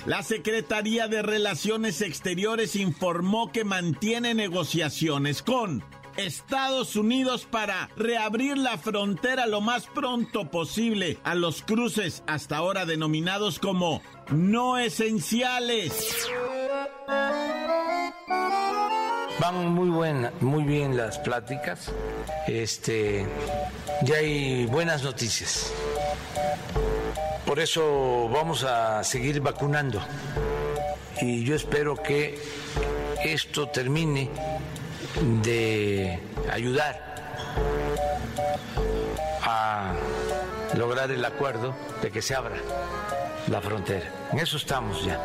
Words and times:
La 0.07 0.23
Secretaría 0.23 1.09
de 1.09 1.23
Relaciones 1.23 2.03
Exteriores 2.03 2.77
informó 2.77 3.53
que 3.53 3.64
mantiene 3.64 4.34
negociaciones 4.34 5.42
con 5.42 5.83
Estados 6.17 6.97
Unidos 6.97 7.47
para 7.51 7.89
reabrir 7.97 8.59
la 8.59 8.77
frontera 8.77 9.47
lo 9.47 9.61
más 9.61 9.86
pronto 9.86 10.51
posible 10.51 11.19
a 11.25 11.34
los 11.34 11.62
cruces 11.62 12.23
hasta 12.27 12.56
ahora 12.56 12.86
denominados 12.86 13.58
como 13.58 14.03
no 14.31 14.79
esenciales. 14.79 15.92
Van 19.40 19.66
muy 19.66 19.88
buena, 19.90 20.32
muy 20.40 20.62
bien 20.62 20.96
las 20.96 21.18
pláticas. 21.18 21.90
Este, 22.46 23.27
ya 24.02 24.16
hay 24.16 24.66
buenas 24.66 25.02
noticias. 25.02 25.72
Por 27.44 27.58
eso 27.58 28.28
vamos 28.32 28.62
a 28.62 29.02
seguir 29.02 29.40
vacunando. 29.40 30.00
Y 31.20 31.44
yo 31.44 31.56
espero 31.56 31.96
que 31.96 32.38
esto 33.24 33.68
termine 33.68 34.30
de 35.42 36.20
ayudar 36.52 37.14
a 39.42 39.94
lograr 40.77 41.10
el 41.10 41.24
acuerdo 41.24 41.74
de 42.02 42.10
que 42.10 42.22
se 42.22 42.34
abra 42.34 42.56
la 43.48 43.60
frontera. 43.60 44.10
En 44.32 44.38
eso 44.38 44.56
estamos 44.56 45.05
ya. 45.05 45.20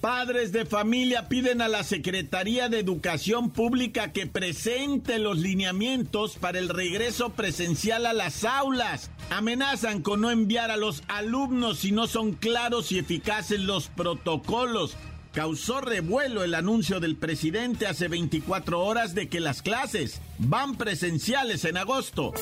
Padres 0.00 0.52
de 0.52 0.64
familia 0.64 1.28
piden 1.28 1.60
a 1.60 1.66
la 1.66 1.82
Secretaría 1.82 2.68
de 2.68 2.78
Educación 2.78 3.50
Pública 3.50 4.12
que 4.12 4.28
presente 4.28 5.18
los 5.18 5.38
lineamientos 5.38 6.36
para 6.36 6.60
el 6.60 6.68
regreso 6.68 7.30
presencial 7.30 8.06
a 8.06 8.12
las 8.12 8.44
aulas. 8.44 9.10
Amenazan 9.30 10.02
con 10.02 10.20
no 10.20 10.30
enviar 10.30 10.70
a 10.70 10.76
los 10.76 11.02
alumnos 11.08 11.80
si 11.80 11.90
no 11.90 12.06
son 12.06 12.32
claros 12.32 12.92
y 12.92 12.98
eficaces 12.98 13.58
los 13.58 13.88
protocolos. 13.88 14.96
Causó 15.32 15.80
revuelo 15.80 16.44
el 16.44 16.54
anuncio 16.54 17.00
del 17.00 17.16
presidente 17.16 17.88
hace 17.88 18.06
24 18.06 18.80
horas 18.80 19.16
de 19.16 19.28
que 19.28 19.40
las 19.40 19.62
clases 19.62 20.20
van 20.38 20.76
presenciales 20.76 21.64
en 21.64 21.76
agosto. 21.76 22.32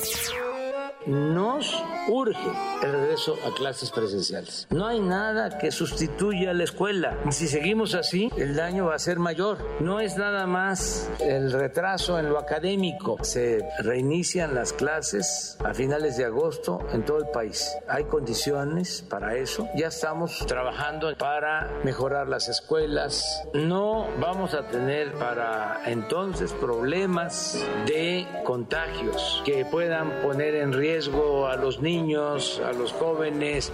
Nos 1.05 1.73
urge 2.09 2.51
el 2.83 2.91
regreso 2.91 3.37
a 3.45 3.53
clases 3.53 3.91
presenciales. 3.91 4.67
No 4.71 4.87
hay 4.87 4.99
nada 4.99 5.57
que 5.57 5.71
sustituya 5.71 6.51
a 6.51 6.53
la 6.53 6.63
escuela. 6.63 7.17
Si 7.29 7.47
seguimos 7.47 7.95
así, 7.95 8.29
el 8.35 8.55
daño 8.55 8.87
va 8.87 8.95
a 8.95 8.99
ser 8.99 9.19
mayor. 9.19 9.57
No 9.79 9.99
es 9.99 10.17
nada 10.17 10.47
más 10.47 11.09
el 11.19 11.51
retraso 11.51 12.19
en 12.19 12.29
lo 12.29 12.39
académico. 12.39 13.17
Se 13.23 13.67
reinician 13.79 14.55
las 14.55 14.73
clases 14.73 15.57
a 15.63 15.73
finales 15.73 16.17
de 16.17 16.25
agosto 16.25 16.79
en 16.91 17.05
todo 17.05 17.19
el 17.19 17.27
país. 17.27 17.77
Hay 17.87 18.05
condiciones 18.05 19.05
para 19.07 19.35
eso. 19.35 19.67
Ya 19.75 19.87
estamos 19.87 20.45
trabajando 20.47 21.15
para 21.17 21.69
mejorar 21.83 22.27
las 22.27 22.49
escuelas. 22.49 23.43
No 23.53 24.07
vamos 24.19 24.53
a 24.53 24.67
tener 24.67 25.13
para 25.13 25.81
entonces 25.85 26.51
problemas 26.53 27.63
de 27.85 28.27
contagios 28.43 29.41
que 29.45 29.63
puedan 29.65 30.21
poner 30.21 30.55
en 30.55 30.73
riesgo 30.73 30.86
a 30.87 31.55
los 31.57 31.81
niños, 31.81 32.61
a 32.65 32.71
los 32.71 32.93
jóvenes. 32.93 33.73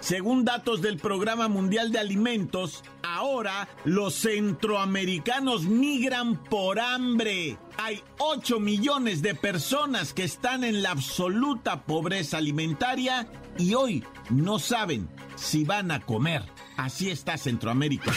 Según 0.00 0.44
datos 0.44 0.80
del 0.80 0.96
Programa 0.96 1.48
Mundial 1.48 1.92
de 1.92 1.98
Alimentos, 1.98 2.82
ahora 3.02 3.68
los 3.84 4.14
centroamericanos 4.14 5.64
migran 5.64 6.42
por 6.44 6.80
hambre. 6.80 7.58
Hay 7.76 8.02
8 8.18 8.58
millones 8.58 9.20
de 9.20 9.34
personas 9.34 10.14
que 10.14 10.24
están 10.24 10.64
en 10.64 10.82
la 10.82 10.92
absoluta 10.92 11.82
pobreza 11.82 12.38
alimentaria 12.38 13.28
y 13.58 13.74
hoy 13.74 14.02
no 14.30 14.58
saben 14.58 15.10
si 15.36 15.64
van 15.64 15.90
a 15.90 16.00
comer. 16.00 16.42
Así 16.78 17.10
está 17.10 17.36
Centroamérica. 17.36 18.12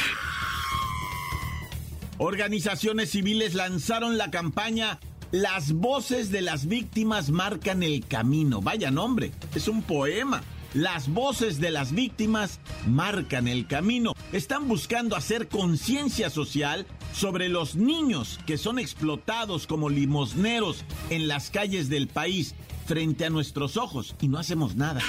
Organizaciones 2.18 3.12
civiles 3.12 3.56
lanzaron 3.56 4.18
la 4.18 4.32
campaña 4.32 5.00
Las 5.36 5.74
voces 5.74 6.32
de 6.32 6.42
las 6.42 6.66
víctimas 6.66 7.30
marcan 7.30 7.84
el 7.84 8.08
camino. 8.08 8.62
Vaya 8.62 8.90
nombre, 8.90 9.34
es 9.54 9.68
un 9.68 9.82
poema. 9.82 10.42
Las 10.74 11.10
voces 11.10 11.60
de 11.60 11.72
las 11.72 11.92
víctimas 11.92 12.62
marcan 12.88 13.50
el 13.50 13.68
camino. 13.68 14.14
Están 14.32 14.70
buscando 14.70 15.14
hacer 15.18 15.50
conciencia 15.50 16.30
social 16.30 16.88
sobre 17.14 17.50
los 17.50 17.76
niños 17.76 18.40
que 18.46 18.58
son 18.58 18.80
explotados 18.80 19.68
como 19.68 19.90
limosneros 19.90 20.86
en 21.10 21.28
las 21.28 21.50
calles 21.50 21.90
del 21.90 22.08
país 22.08 22.56
frente 22.86 23.26
a 23.26 23.30
nuestros 23.30 23.76
ojos 23.76 24.16
y 24.22 24.30
no 24.30 24.40
hacemos 24.40 24.78
nada. 24.78 25.02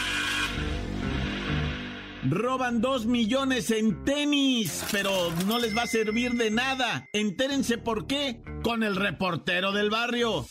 Roban 2.29 2.81
dos 2.81 3.07
millones 3.07 3.71
en 3.71 4.05
tenis, 4.05 4.85
pero 4.91 5.33
no 5.47 5.61
les 5.61 5.77
va 5.77 5.83
a 5.83 5.87
servir 5.87 6.33
de 6.33 6.51
nada. 6.51 7.09
Entérense 7.13 7.79
por 7.79 8.09
qué 8.09 8.43
con 8.65 8.83
el 8.83 8.97
reportero 8.97 9.71
del 9.71 9.91
barrio. 9.91 10.45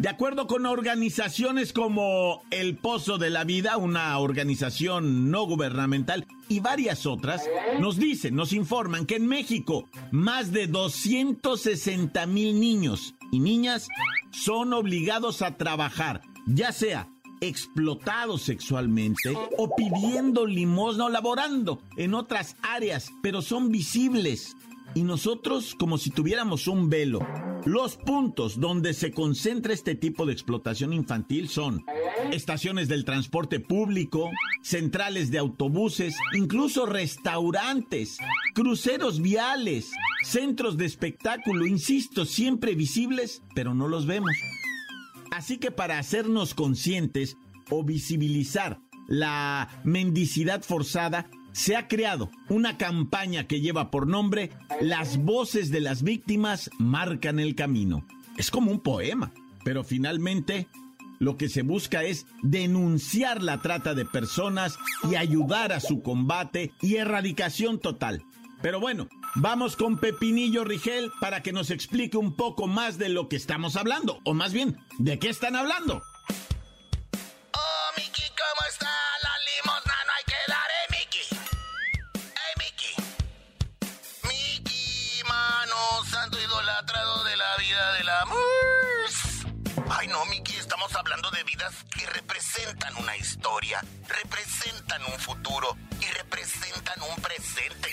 De 0.00 0.08
acuerdo 0.08 0.46
con 0.46 0.64
organizaciones 0.64 1.74
como 1.74 2.42
El 2.50 2.78
Pozo 2.78 3.18
de 3.18 3.28
la 3.28 3.44
Vida, 3.44 3.76
una 3.76 4.18
organización 4.18 5.30
no 5.30 5.44
gubernamental, 5.44 6.26
y 6.48 6.60
varias 6.60 7.04
otras, 7.04 7.42
nos 7.80 7.98
dicen, 7.98 8.34
nos 8.34 8.54
informan 8.54 9.04
que 9.04 9.16
en 9.16 9.26
México 9.26 9.90
más 10.10 10.52
de 10.52 10.68
260 10.68 12.24
mil 12.28 12.58
niños 12.58 13.14
y 13.30 13.40
niñas 13.40 13.88
son 14.30 14.72
obligados 14.72 15.42
a 15.42 15.58
trabajar, 15.58 16.22
ya 16.46 16.72
sea 16.72 17.06
explotados 17.42 18.40
sexualmente 18.40 19.36
o 19.58 19.76
pidiendo 19.76 20.46
limosna 20.46 21.04
o 21.04 21.08
laborando 21.10 21.82
en 21.98 22.14
otras 22.14 22.56
áreas, 22.62 23.10
pero 23.22 23.42
son 23.42 23.70
visibles. 23.70 24.56
Y 24.94 25.02
nosotros 25.02 25.74
como 25.78 25.98
si 25.98 26.10
tuviéramos 26.10 26.66
un 26.66 26.90
velo. 26.90 27.20
Los 27.64 27.96
puntos 27.96 28.58
donde 28.58 28.94
se 28.94 29.12
concentra 29.12 29.74
este 29.74 29.94
tipo 29.94 30.24
de 30.24 30.32
explotación 30.32 30.92
infantil 30.92 31.48
son 31.48 31.84
estaciones 32.32 32.88
del 32.88 33.04
transporte 33.04 33.60
público, 33.60 34.30
centrales 34.62 35.30
de 35.30 35.38
autobuses, 35.38 36.16
incluso 36.34 36.86
restaurantes, 36.86 38.18
cruceros 38.54 39.20
viales, 39.20 39.90
centros 40.24 40.76
de 40.78 40.86
espectáculo, 40.86 41.66
insisto, 41.66 42.24
siempre 42.24 42.74
visibles, 42.74 43.42
pero 43.54 43.74
no 43.74 43.88
los 43.88 44.06
vemos. 44.06 44.32
Así 45.30 45.58
que 45.58 45.70
para 45.70 45.98
hacernos 45.98 46.54
conscientes 46.54 47.36
o 47.70 47.84
visibilizar 47.84 48.80
la 49.06 49.68
mendicidad 49.84 50.62
forzada, 50.62 51.28
se 51.52 51.76
ha 51.76 51.88
creado 51.88 52.30
una 52.48 52.78
campaña 52.78 53.46
que 53.46 53.60
lleva 53.60 53.90
por 53.90 54.06
nombre 54.06 54.50
Las 54.80 55.18
voces 55.18 55.70
de 55.70 55.80
las 55.80 56.02
víctimas 56.02 56.70
marcan 56.78 57.38
el 57.38 57.54
camino. 57.54 58.06
Es 58.36 58.50
como 58.50 58.70
un 58.70 58.80
poema, 58.80 59.32
pero 59.64 59.84
finalmente 59.84 60.68
lo 61.18 61.36
que 61.36 61.48
se 61.48 61.62
busca 61.62 62.02
es 62.02 62.26
denunciar 62.42 63.42
la 63.42 63.60
trata 63.60 63.94
de 63.94 64.06
personas 64.06 64.78
y 65.10 65.16
ayudar 65.16 65.72
a 65.72 65.80
su 65.80 66.02
combate 66.02 66.72
y 66.80 66.96
erradicación 66.96 67.78
total. 67.78 68.24
Pero 68.62 68.80
bueno, 68.80 69.08
vamos 69.34 69.76
con 69.76 69.98
Pepinillo 69.98 70.64
Rigel 70.64 71.10
para 71.20 71.42
que 71.42 71.52
nos 71.52 71.70
explique 71.70 72.16
un 72.16 72.36
poco 72.36 72.66
más 72.66 72.98
de 72.98 73.10
lo 73.10 73.28
que 73.28 73.36
estamos 73.36 73.76
hablando, 73.76 74.20
o 74.24 74.34
más 74.34 74.52
bien, 74.52 74.78
¿de 74.98 75.18
qué 75.18 75.28
están 75.28 75.56
hablando? 75.56 76.02
Que 91.94 92.06
representan 92.06 92.96
una 92.96 93.16
historia, 93.16 93.80
representan 94.08 95.02
un 95.04 95.18
futuro 95.18 95.76
y 96.00 96.06
representan 96.16 97.00
un 97.02 97.22
presente. 97.22 97.90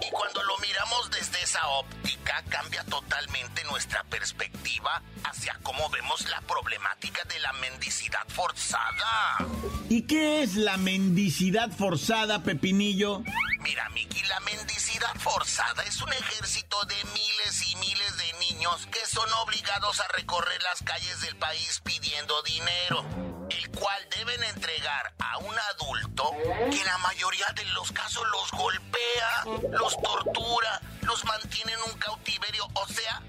Y 0.00 0.10
cuando 0.10 0.42
lo 0.44 0.58
miramos 0.58 1.10
desde 1.10 1.42
esa 1.42 1.66
óptica, 1.68 2.42
cambia 2.48 2.82
totalmente 2.84 3.64
nuestra 3.64 4.02
perspectiva 4.04 5.02
hacia 5.24 5.58
cómo 5.62 5.88
vemos 5.90 6.28
la 6.30 6.40
problemática 6.42 7.22
de 7.24 7.38
la 7.40 7.52
mendicidad 7.54 8.26
forzada. 8.28 9.46
¿Y 9.88 10.02
qué 10.02 10.42
es 10.42 10.56
la 10.56 10.76
mendicidad 10.78 11.70
forzada, 11.70 12.42
Pepinillo? 12.42 13.22
Mira, 13.62 13.88
Miki, 13.90 14.22
la 14.24 14.40
mendicidad 14.40 15.14
forzada 15.20 15.84
es 15.84 16.00
un 16.02 16.12
ejército 16.12 16.84
de 16.84 16.96
miles 17.14 17.68
y 17.70 17.76
miles 17.76 18.16
de 18.16 18.32
niños 18.40 18.86
que 18.86 19.06
son 19.06 19.32
obligados 19.44 20.00
a 20.00 20.08
recorrer 20.08 20.60
las 20.62 20.82
calles 20.82 21.20
del 21.20 21.36
país 21.36 21.80
pidiendo 21.84 22.42
dinero, 22.42 23.04
el 23.50 23.70
cual 23.70 24.08
deben 24.16 24.42
entregar 24.42 25.14
a 25.18 25.38
un 25.38 25.54
adulto 25.74 26.32
que 26.70 26.80
en 26.80 26.86
la 26.86 26.98
mayoría 26.98 27.46
de 27.54 27.64
los 27.66 27.92
casos 27.92 28.24
los 28.32 28.50
golpea, 28.50 29.44
los 29.70 29.96
tortura, 30.02 30.80
los 31.02 31.24
mantiene 31.24 31.72
en 31.72 31.82
un 31.82 31.98
cautiverio, 31.98 32.66
o 32.74 32.86
sea, 32.88 33.22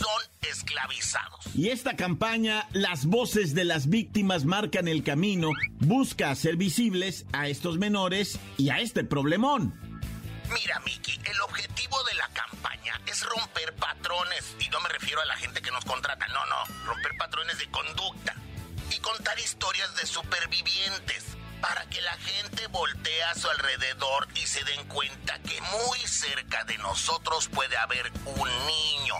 son 0.00 0.22
esclavizados. 0.48 1.44
Y 1.54 1.68
esta 1.68 1.96
campaña, 1.96 2.66
Las 2.72 3.04
voces 3.06 3.54
de 3.54 3.64
las 3.64 3.88
víctimas 3.88 4.44
marcan 4.44 4.88
el 4.88 5.02
camino, 5.04 5.50
busca 5.78 6.30
hacer 6.30 6.56
visibles 6.56 7.26
a 7.32 7.48
estos 7.48 7.78
menores 7.78 8.38
y 8.56 8.70
a 8.70 8.80
este 8.80 9.04
problemón. 9.04 9.74
Mira, 10.54 10.80
Miki, 10.80 11.20
el 11.24 11.40
objetivo 11.42 12.02
de 12.04 12.14
la 12.14 12.28
campaña 12.28 13.00
es 13.06 13.22
romper 13.24 13.74
patrones, 13.74 14.56
y 14.58 14.68
no 14.70 14.80
me 14.80 14.88
refiero 14.88 15.20
a 15.20 15.26
la 15.26 15.36
gente 15.36 15.60
que 15.60 15.70
nos 15.70 15.84
contrata, 15.84 16.26
no, 16.28 16.44
no, 16.46 16.86
romper 16.86 17.12
patrones 17.18 17.58
de 17.58 17.70
conducta 17.70 18.34
y 18.90 18.98
contar 19.00 19.38
historias 19.38 19.94
de 19.96 20.06
supervivientes 20.06 21.36
para 21.60 21.86
que 21.86 22.00
la 22.02 22.16
gente 22.18 22.66
voltee 22.68 23.22
a 23.24 23.34
su 23.34 23.48
alrededor 23.48 24.28
y 24.34 24.46
se 24.46 24.64
den 24.64 24.86
cuenta 24.88 25.38
que 25.40 25.60
muy 25.60 25.98
cerca 26.06 26.64
de 26.64 26.78
nosotros 26.78 27.48
puede 27.48 27.76
haber 27.76 28.10
un 28.24 28.48
niño, 28.66 29.14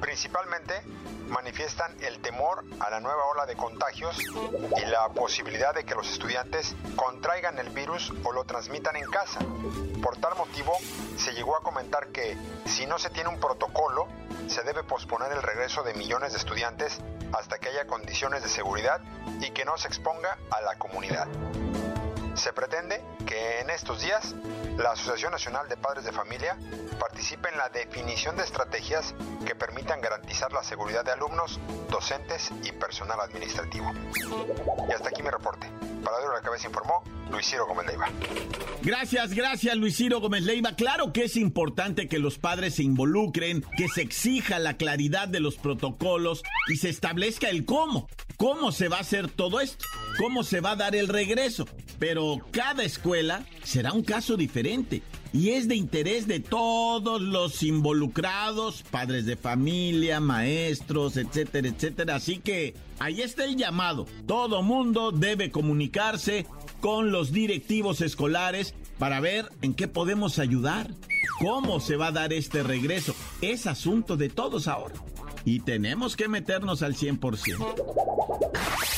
Principalmente 0.00 0.82
manifiestan 1.28 1.94
el 2.00 2.20
temor 2.20 2.64
a 2.80 2.90
la 2.90 3.00
nueva 3.00 3.26
ola 3.26 3.46
de 3.46 3.56
contagios 3.56 4.16
y 4.18 4.84
la 4.86 5.08
posibilidad 5.10 5.74
de 5.74 5.84
que 5.84 5.94
los 5.94 6.10
estudiantes 6.10 6.74
contraigan 6.96 7.58
el 7.58 7.70
virus 7.70 8.12
o 8.24 8.32
lo 8.32 8.44
transmitan 8.44 8.96
en 8.96 9.10
casa. 9.10 9.40
Por 10.02 10.16
tal 10.18 10.36
motivo, 10.36 10.72
se 11.16 11.32
llegó 11.32 11.56
a 11.56 11.62
comentar 11.62 12.08
que 12.08 12.36
si 12.66 12.86
no 12.86 12.98
se 12.98 13.10
tiene 13.10 13.28
un 13.28 13.40
protocolo, 13.40 14.08
se 14.46 14.62
debe 14.62 14.82
posponer 14.84 15.32
el 15.32 15.42
regreso 15.42 15.82
de 15.82 15.94
millones 15.94 16.32
de 16.32 16.38
estudiantes 16.38 17.00
hasta 17.32 17.58
que 17.58 17.68
haya 17.68 17.86
condiciones 17.86 18.42
de 18.42 18.48
seguridad 18.48 19.00
y 19.40 19.50
que 19.50 19.64
no 19.64 19.76
se 19.76 19.88
exponga 19.88 20.38
a 20.50 20.60
la 20.62 20.78
comunidad. 20.78 21.26
Se 22.34 22.52
pretende 22.52 23.02
en 23.60 23.70
estos 23.70 24.02
días 24.02 24.34
la 24.76 24.92
Asociación 24.92 25.32
Nacional 25.32 25.68
de 25.68 25.76
Padres 25.76 26.04
de 26.04 26.12
Familia 26.12 26.56
participe 27.00 27.48
en 27.48 27.56
la 27.56 27.68
definición 27.68 28.36
de 28.36 28.44
estrategias 28.44 29.14
que 29.46 29.54
permitan 29.54 30.00
garantizar 30.00 30.52
la 30.52 30.62
seguridad 30.62 31.04
de 31.04 31.12
alumnos, 31.12 31.58
docentes 31.90 32.50
y 32.62 32.72
personal 32.72 33.20
administrativo. 33.20 33.92
Y 34.88 34.92
hasta 34.92 35.08
aquí 35.08 35.22
mi 35.22 35.30
reporte. 35.30 35.68
Para 36.04 36.20
Duro 36.20 36.34
la 36.34 36.42
Cabeza 36.42 36.68
informó 36.68 37.02
Luis 37.30 37.46
Ciro 37.46 37.66
Gómez 37.66 37.86
Leiva. 37.86 38.08
Gracias, 38.82 39.34
gracias 39.34 39.76
Luis 39.76 39.96
Ciro 39.96 40.20
Gómez 40.20 40.44
Leiva. 40.44 40.76
Claro 40.76 41.12
que 41.12 41.24
es 41.24 41.36
importante 41.36 42.08
que 42.08 42.18
los 42.18 42.38
padres 42.38 42.76
se 42.76 42.82
involucren, 42.82 43.64
que 43.76 43.88
se 43.88 44.02
exija 44.02 44.58
la 44.58 44.76
claridad 44.76 45.28
de 45.28 45.40
los 45.40 45.56
protocolos 45.56 46.42
y 46.68 46.76
se 46.76 46.88
establezca 46.88 47.48
el 47.48 47.64
cómo. 47.64 48.08
¿Cómo 48.36 48.70
se 48.70 48.88
va 48.88 48.98
a 48.98 49.00
hacer 49.00 49.28
todo 49.28 49.60
esto? 49.60 49.84
¿Cómo 50.18 50.44
se 50.44 50.60
va 50.60 50.72
a 50.72 50.76
dar 50.76 50.94
el 50.94 51.08
regreso? 51.08 51.66
Pero 51.98 52.38
cada 52.50 52.84
escuela 52.84 53.44
será 53.64 53.92
un 53.92 54.02
caso 54.02 54.36
diferente 54.36 55.02
y 55.32 55.50
es 55.50 55.68
de 55.68 55.76
interés 55.76 56.26
de 56.26 56.40
todos 56.40 57.20
los 57.20 57.62
involucrados, 57.62 58.82
padres 58.90 59.26
de 59.26 59.36
familia, 59.36 60.20
maestros, 60.20 61.16
etcétera, 61.16 61.68
etcétera. 61.68 62.16
Así 62.16 62.38
que 62.38 62.74
ahí 62.98 63.20
está 63.20 63.44
el 63.44 63.56
llamado. 63.56 64.06
Todo 64.26 64.62
mundo 64.62 65.12
debe 65.12 65.50
comunicarse 65.50 66.46
con 66.80 67.10
los 67.10 67.32
directivos 67.32 68.00
escolares 68.00 68.74
para 68.98 69.20
ver 69.20 69.50
en 69.62 69.74
qué 69.74 69.88
podemos 69.88 70.38
ayudar, 70.38 70.90
cómo 71.40 71.80
se 71.80 71.96
va 71.96 72.08
a 72.08 72.12
dar 72.12 72.32
este 72.32 72.62
regreso. 72.62 73.14
Es 73.42 73.66
asunto 73.66 74.16
de 74.16 74.28
todos 74.28 74.68
ahora 74.68 74.94
y 75.44 75.60
tenemos 75.60 76.16
que 76.16 76.28
meternos 76.28 76.82
al 76.82 76.94
100%. 76.94 78.97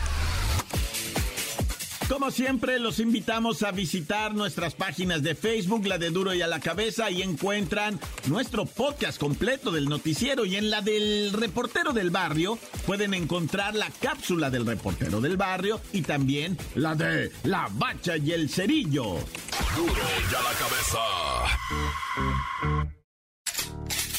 Como 2.11 2.29
siempre, 2.29 2.77
los 2.77 2.99
invitamos 2.99 3.63
a 3.63 3.71
visitar 3.71 4.35
nuestras 4.35 4.75
páginas 4.75 5.23
de 5.23 5.33
Facebook, 5.33 5.85
la 5.85 5.97
de 5.97 6.09
Duro 6.09 6.33
y 6.33 6.41
a 6.41 6.47
la 6.47 6.59
Cabeza, 6.59 7.09
y 7.09 7.21
encuentran 7.21 8.01
nuestro 8.27 8.65
podcast 8.65 9.17
completo 9.17 9.71
del 9.71 9.85
noticiero. 9.85 10.43
Y 10.43 10.57
en 10.57 10.69
la 10.69 10.81
del 10.81 11.31
reportero 11.31 11.93
del 11.93 12.09
barrio 12.09 12.59
pueden 12.85 13.13
encontrar 13.13 13.75
la 13.75 13.89
cápsula 13.89 14.49
del 14.49 14.65
reportero 14.65 15.21
del 15.21 15.37
barrio 15.37 15.79
y 15.93 16.01
también 16.01 16.57
la 16.75 16.95
de 16.95 17.31
La 17.45 17.69
Bacha 17.71 18.17
y 18.17 18.33
el 18.33 18.49
Cerillo. 18.49 19.13
Duro 19.77 19.93
y 19.93 20.35
a 20.35 20.41
la 20.41 20.51
Cabeza. 20.59 20.99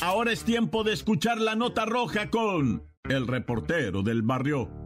Ahora 0.01 0.33
es 0.33 0.45
tiempo 0.45 0.83
de 0.83 0.95
escuchar 0.95 1.39
la 1.39 1.57
nota 1.57 1.85
roja 1.85 2.31
con 2.31 2.91
el 3.07 3.27
reportero 3.27 4.03
del 4.03 4.23
barrio. 4.23 4.82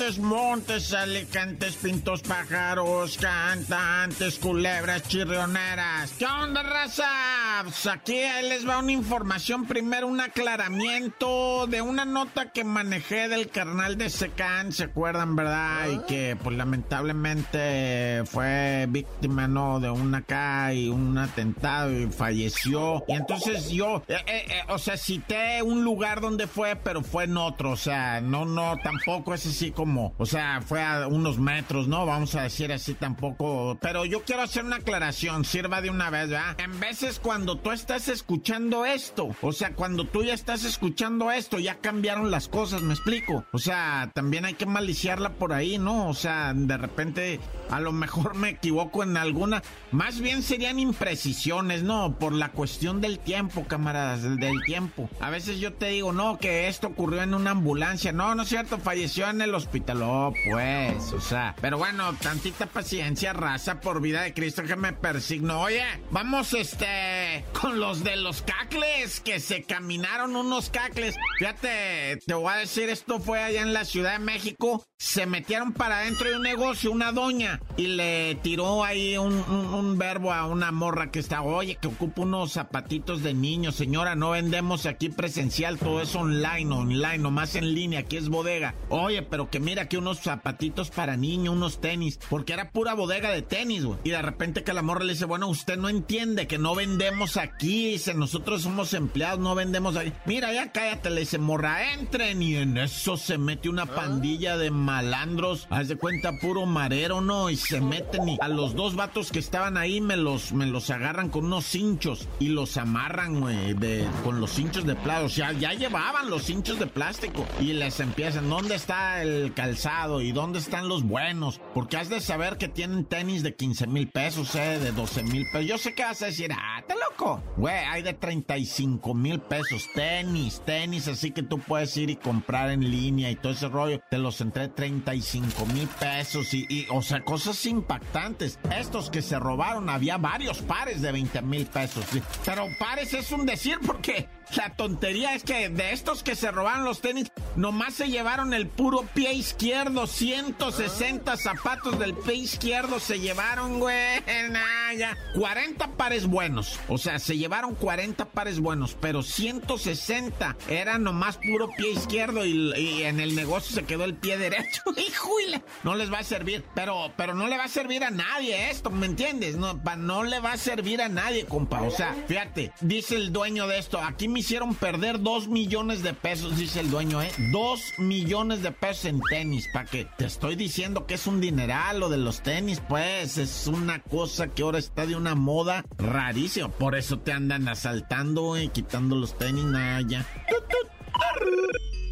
Montes, 0.00 0.94
Alicantes, 0.94 1.76
Pintos, 1.76 2.22
Pájaros, 2.22 3.18
Cantantes, 3.18 4.38
Culebras, 4.38 5.02
Chirrioneras. 5.06 6.12
¿Qué 6.18 6.24
onda, 6.24 6.62
raza? 6.62 7.60
Pues 7.62 7.86
aquí 7.86 8.18
les 8.48 8.66
va 8.66 8.78
una 8.78 8.92
información. 8.92 9.66
Primero, 9.66 10.06
un 10.06 10.20
aclaramiento 10.20 11.66
de 11.66 11.82
una 11.82 12.06
nota 12.06 12.50
que 12.50 12.64
manejé 12.64 13.28
del 13.28 13.50
carnal 13.50 13.98
de 13.98 14.08
Secan, 14.08 14.72
¿se 14.72 14.84
acuerdan, 14.84 15.36
verdad? 15.36 15.88
Y 15.90 15.98
que, 16.06 16.34
pues, 16.42 16.56
lamentablemente 16.56 18.22
fue 18.24 18.86
víctima, 18.88 19.48
¿no? 19.48 19.80
De 19.80 19.90
un 19.90 20.14
acá 20.14 20.72
y 20.72 20.88
un 20.88 21.18
atentado 21.18 21.92
y 21.92 22.06
falleció. 22.06 23.04
Y 23.06 23.12
entonces 23.12 23.68
yo, 23.68 24.02
eh, 24.08 24.16
eh, 24.26 24.46
eh, 24.48 24.62
o 24.68 24.78
sea, 24.78 24.96
cité 24.96 25.62
un 25.62 25.84
lugar 25.84 26.22
donde 26.22 26.46
fue, 26.46 26.74
pero 26.76 27.02
fue 27.02 27.24
en 27.24 27.36
otro. 27.36 27.72
O 27.72 27.76
sea, 27.76 28.22
no, 28.22 28.46
no, 28.46 28.76
tampoco 28.82 29.34
es 29.34 29.44
así 29.44 29.70
como 29.70 29.89
o 29.96 30.26
sea, 30.26 30.60
fue 30.60 30.82
a 30.82 31.06
unos 31.06 31.38
metros, 31.38 31.88
¿no? 31.88 32.06
Vamos 32.06 32.34
a 32.34 32.42
decir 32.42 32.72
así 32.72 32.94
tampoco. 32.94 33.78
Pero 33.80 34.04
yo 34.04 34.22
quiero 34.22 34.42
hacer 34.42 34.64
una 34.64 34.76
aclaración, 34.76 35.44
sirva 35.44 35.80
de 35.80 35.90
una 35.90 36.10
vez, 36.10 36.30
¿verdad? 36.30 36.56
En 36.58 36.78
veces 36.80 37.18
cuando 37.20 37.56
tú 37.56 37.72
estás 37.72 38.08
escuchando 38.08 38.84
esto, 38.86 39.28
o 39.40 39.52
sea, 39.52 39.74
cuando 39.74 40.04
tú 40.04 40.22
ya 40.22 40.34
estás 40.34 40.64
escuchando 40.64 41.30
esto, 41.30 41.58
ya 41.58 41.76
cambiaron 41.76 42.30
las 42.30 42.48
cosas, 42.48 42.82
¿me 42.82 42.94
explico? 42.94 43.44
O 43.52 43.58
sea, 43.58 44.10
también 44.14 44.44
hay 44.44 44.54
que 44.54 44.66
maliciarla 44.66 45.30
por 45.30 45.52
ahí, 45.52 45.78
¿no? 45.78 46.08
O 46.08 46.14
sea, 46.14 46.52
de 46.54 46.76
repente 46.76 47.40
a 47.70 47.80
lo 47.80 47.92
mejor 47.92 48.34
me 48.34 48.50
equivoco 48.50 49.02
en 49.02 49.16
alguna. 49.16 49.62
Más 49.90 50.20
bien 50.20 50.42
serían 50.42 50.78
imprecisiones, 50.78 51.82
¿no? 51.82 52.18
Por 52.18 52.32
la 52.32 52.50
cuestión 52.52 53.00
del 53.00 53.18
tiempo, 53.18 53.64
camaradas, 53.64 54.22
del 54.22 54.62
tiempo. 54.64 55.08
A 55.20 55.30
veces 55.30 55.58
yo 55.58 55.72
te 55.72 55.86
digo, 55.86 56.12
no, 56.12 56.38
que 56.38 56.68
esto 56.68 56.88
ocurrió 56.88 57.22
en 57.22 57.34
una 57.34 57.52
ambulancia. 57.52 58.12
No, 58.12 58.34
no 58.34 58.42
es 58.42 58.48
cierto, 58.48 58.78
falleció 58.78 59.28
en 59.28 59.42
el 59.42 59.54
hospital 59.54 59.79
pues, 59.84 61.12
o 61.12 61.20
sea. 61.20 61.54
Pero 61.60 61.78
bueno, 61.78 62.14
tantita 62.20 62.66
paciencia, 62.66 63.32
raza, 63.32 63.80
por 63.80 64.00
vida 64.00 64.22
de 64.22 64.34
Cristo 64.34 64.62
que 64.62 64.76
me 64.76 64.92
persigno. 64.92 65.62
Oye, 65.62 65.84
vamos, 66.10 66.54
este, 66.54 67.44
con 67.60 67.80
los 67.80 68.04
de 68.04 68.16
los 68.16 68.42
cacles, 68.42 69.20
que 69.20 69.40
se 69.40 69.62
caminaron 69.64 70.36
unos 70.36 70.70
cacles. 70.70 71.16
Fíjate, 71.38 72.18
te 72.26 72.34
voy 72.34 72.52
a 72.52 72.56
decir, 72.56 72.88
esto 72.88 73.20
fue 73.20 73.42
allá 73.42 73.62
en 73.62 73.72
la 73.72 73.84
Ciudad 73.84 74.12
de 74.12 74.18
México. 74.18 74.84
Se 74.98 75.26
metieron 75.26 75.72
para 75.72 76.00
adentro 76.00 76.28
de 76.28 76.36
un 76.36 76.42
negocio, 76.42 76.92
una 76.92 77.12
doña, 77.12 77.60
y 77.76 77.86
le 77.86 78.34
tiró 78.36 78.84
ahí 78.84 79.16
un, 79.16 79.96
verbo 79.96 80.32
a 80.32 80.46
una 80.46 80.72
morra 80.72 81.10
que 81.10 81.18
está, 81.18 81.42
oye, 81.42 81.76
que 81.76 81.88
ocupa 81.88 82.22
unos 82.22 82.52
zapatitos 82.52 83.22
de 83.22 83.32
niño, 83.34 83.72
señora, 83.72 84.14
no 84.14 84.30
vendemos 84.30 84.86
aquí 84.86 85.08
presencial, 85.08 85.78
todo 85.78 86.02
es 86.02 86.14
online, 86.14 86.72
online, 86.72 87.18
nomás 87.18 87.54
en 87.54 87.74
línea, 87.74 88.00
aquí 88.00 88.18
es 88.18 88.28
bodega. 88.28 88.74
Oye, 88.90 89.22
pero 89.22 89.48
que 89.48 89.60
mira 89.70 89.86
que 89.86 89.98
unos 89.98 90.18
zapatitos 90.18 90.90
para 90.90 91.16
niño, 91.16 91.52
unos 91.52 91.80
tenis, 91.80 92.18
porque 92.28 92.54
era 92.54 92.72
pura 92.72 92.94
bodega 92.94 93.30
de 93.30 93.42
tenis, 93.42 93.84
güey. 93.84 94.00
Y 94.02 94.10
de 94.10 94.20
repente 94.20 94.64
que 94.64 94.72
la 94.72 94.82
morra 94.82 95.04
le 95.04 95.12
dice, 95.12 95.26
bueno, 95.26 95.46
usted 95.46 95.76
no 95.76 95.88
entiende 95.88 96.48
que 96.48 96.58
no 96.58 96.74
vendemos 96.74 97.36
aquí, 97.36 97.92
dice, 97.92 98.12
nosotros 98.14 98.62
somos 98.62 98.94
empleados, 98.94 99.38
no 99.38 99.54
vendemos 99.54 99.94
ahí. 99.94 100.12
Mira, 100.26 100.52
ya 100.52 100.72
cállate, 100.72 101.10
le 101.10 101.20
dice, 101.20 101.38
morra, 101.38 101.92
entren. 101.92 102.42
Y 102.42 102.56
en 102.56 102.78
eso 102.78 103.16
se 103.16 103.38
mete 103.38 103.68
una 103.68 103.84
ah. 103.84 103.94
pandilla 103.94 104.56
de 104.56 104.72
malandros, 104.72 105.68
haz 105.70 105.86
de 105.86 105.94
cuenta, 105.94 106.32
puro 106.40 106.66
marero, 106.66 107.20
¿no? 107.20 107.48
Y 107.48 107.54
se 107.54 107.80
meten 107.80 108.28
y 108.28 108.38
a 108.40 108.48
los 108.48 108.74
dos 108.74 108.96
vatos 108.96 109.30
que 109.30 109.38
estaban 109.38 109.76
ahí 109.76 110.00
me 110.00 110.16
los, 110.16 110.52
me 110.52 110.66
los 110.66 110.90
agarran 110.90 111.28
con 111.28 111.44
unos 111.44 111.64
cinchos 111.64 112.26
y 112.40 112.48
los 112.48 112.76
amarran, 112.76 113.38
güey, 113.38 113.74
de, 113.74 114.04
con 114.24 114.40
los 114.40 114.50
cinchos 114.50 114.84
de 114.84 114.96
plástico. 114.96 115.26
O 115.26 115.28
sea, 115.28 115.52
ya 115.52 115.74
llevaban 115.74 116.28
los 116.28 116.42
cinchos 116.42 116.80
de 116.80 116.88
plástico 116.88 117.46
y 117.60 117.72
les 117.72 118.00
empiezan, 118.00 118.50
¿dónde 118.50 118.74
está 118.74 119.22
el 119.22 119.49
calzado 119.52 120.20
y 120.20 120.32
dónde 120.32 120.58
están 120.58 120.88
los 120.88 121.02
buenos. 121.04 121.60
Porque 121.74 121.96
has 121.96 122.08
de 122.08 122.20
saber 122.20 122.56
que 122.56 122.68
tienen 122.68 123.04
tenis 123.04 123.42
de 123.42 123.54
15 123.54 123.86
mil 123.86 124.08
pesos, 124.08 124.54
eh, 124.54 124.78
de 124.78 124.92
12 124.92 125.22
mil 125.24 125.46
pesos. 125.52 125.68
Yo 125.68 125.78
sé 125.78 125.94
que 125.94 126.04
vas 126.04 126.22
a 126.22 126.26
decir, 126.26 126.50
ah, 126.52 126.79
loco. 126.94 127.42
Güey, 127.56 127.84
hay 127.84 128.02
de 128.02 128.14
35 128.14 129.14
mil 129.14 129.40
pesos. 129.40 129.88
Tenis, 129.94 130.62
tenis, 130.64 131.08
así 131.08 131.30
que 131.30 131.42
tú 131.42 131.58
puedes 131.58 131.96
ir 131.96 132.10
y 132.10 132.16
comprar 132.16 132.70
en 132.70 132.90
línea 132.90 133.30
y 133.30 133.36
todo 133.36 133.52
ese 133.52 133.68
rollo. 133.68 134.00
Te 134.10 134.18
los 134.18 134.40
entré 134.40 134.68
35 134.68 135.66
mil 135.66 135.88
pesos 135.88 136.52
y, 136.54 136.66
y, 136.68 136.86
o 136.90 137.02
sea, 137.02 137.22
cosas 137.22 137.64
impactantes. 137.66 138.58
Estos 138.76 139.10
que 139.10 139.22
se 139.22 139.38
robaron, 139.38 139.88
había 139.90 140.16
varios 140.18 140.62
pares 140.62 141.02
de 141.02 141.12
20 141.12 141.42
mil 141.42 141.66
pesos. 141.66 142.04
Pero 142.44 142.66
pares 142.78 143.14
es 143.14 143.32
un 143.32 143.46
decir 143.46 143.78
porque 143.86 144.28
la 144.56 144.70
tontería 144.70 145.34
es 145.34 145.44
que 145.44 145.68
de 145.68 145.92
estos 145.92 146.22
que 146.22 146.34
se 146.34 146.50
robaron 146.50 146.84
los 146.84 147.00
tenis, 147.00 147.30
Nomás 147.56 147.94
se 147.94 148.08
llevaron 148.08 148.54
el 148.54 148.68
puro 148.68 149.04
pie 149.12 149.32
izquierdo, 149.32 150.06
160 150.06 151.36
zapatos 151.36 151.98
del 151.98 152.14
pie 152.14 152.34
izquierdo 152.34 153.00
se 153.00 153.18
llevaron, 153.18 153.80
güey. 153.80 154.20
Nah, 154.50 154.92
ya. 154.96 155.16
40 155.34 155.88
pares 155.96 156.26
buenos. 156.26 156.79
O 156.88 156.98
sea, 156.98 157.18
se 157.18 157.36
llevaron 157.36 157.74
40 157.74 158.26
pares 158.26 158.60
buenos, 158.60 158.96
pero 159.00 159.22
160 159.22 160.56
era 160.68 160.98
nomás 160.98 161.36
puro 161.36 161.68
pie 161.76 161.92
izquierdo 161.92 162.44
y, 162.44 163.02
en 163.02 163.20
el 163.20 163.34
negocio 163.34 163.74
se 163.74 163.84
quedó 163.84 164.04
el 164.04 164.14
pie 164.14 164.38
derecho. 164.38 164.82
¡Híjole! 164.96 165.62
No 165.84 165.94
les 165.94 166.12
va 166.12 166.18
a 166.18 166.24
servir, 166.24 166.64
pero, 166.74 167.12
pero 167.16 167.34
no 167.34 167.46
le 167.46 167.56
va 167.56 167.64
a 167.64 167.68
servir 167.68 168.04
a 168.04 168.10
nadie 168.10 168.70
esto, 168.70 168.90
¿me 168.90 169.06
entiendes? 169.06 169.56
No, 169.56 169.80
no 169.96 170.24
le 170.24 170.40
va 170.40 170.52
a 170.52 170.56
servir 170.56 171.02
a 171.02 171.08
nadie, 171.08 171.44
compa. 171.46 171.82
O 171.82 171.90
sea, 171.90 172.14
fíjate, 172.26 172.72
dice 172.80 173.16
el 173.16 173.32
dueño 173.32 173.66
de 173.66 173.78
esto, 173.78 173.98
aquí 173.98 174.28
me 174.28 174.40
hicieron 174.40 174.74
perder 174.74 175.20
2 175.20 175.48
millones 175.48 176.02
de 176.02 176.14
pesos, 176.14 176.56
dice 176.56 176.80
el 176.80 176.90
dueño, 176.90 177.22
¿eh? 177.22 177.30
2 177.52 177.80
millones 177.98 178.62
de 178.62 178.72
pesos 178.72 179.06
en 179.06 179.20
tenis, 179.20 179.68
¿para 179.72 179.86
qué? 179.86 180.06
Te 180.18 180.26
estoy 180.26 180.56
diciendo 180.56 181.06
que 181.06 181.14
es 181.14 181.26
un 181.26 181.40
dineral 181.40 182.00
lo 182.00 182.08
de 182.08 182.18
los 182.18 182.42
tenis, 182.42 182.80
pues 182.88 183.38
es 183.38 183.66
una 183.66 184.02
cosa 184.02 184.48
que 184.48 184.62
ahora 184.62 184.78
está 184.78 185.06
de 185.06 185.16
una 185.16 185.34
moda 185.34 185.84
rarísima. 185.98 186.59
Por 186.68 186.94
eso 186.94 187.18
te 187.18 187.32
andan 187.32 187.68
asaltando 187.68 188.58
y 188.58 188.68
quitando 188.68 189.16
los 189.16 189.36
tenis, 189.38 189.64
nada, 189.64 190.00
ya. 190.02 190.26